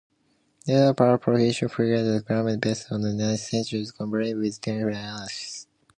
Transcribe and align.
DellaPergola's 0.67 1.19
population 1.19 1.69
figures 1.69 2.07
are 2.07 2.23
primarily 2.23 2.57
based 2.57 2.91
on 2.91 3.01
national 3.03 3.37
censuses 3.37 3.91
combined 3.91 4.39
with 4.39 4.59
trend 4.59 4.81
analysis. 4.89 5.67